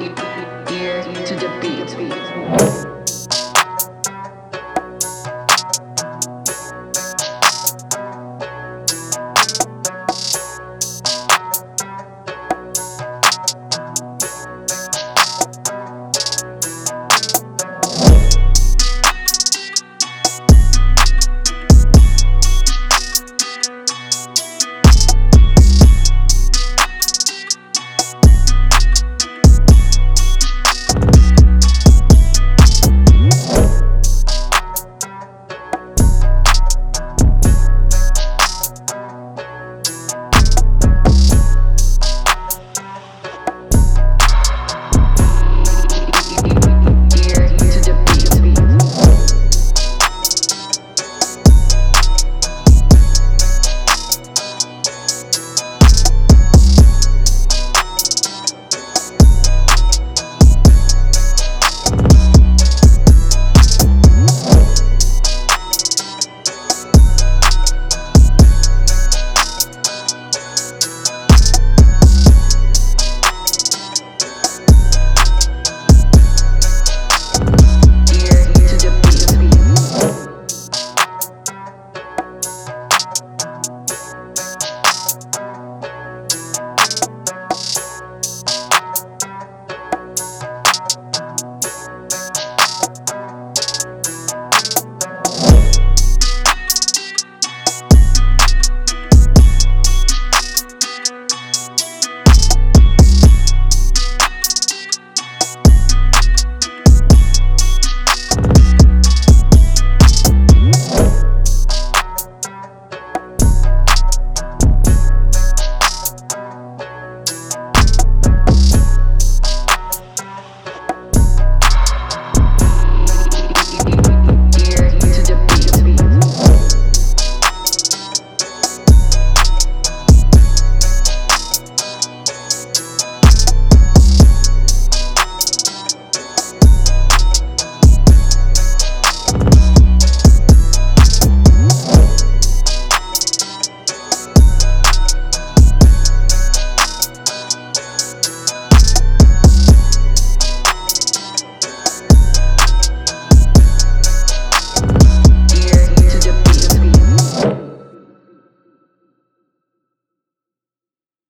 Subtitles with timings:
[0.00, 2.97] ear to the beat.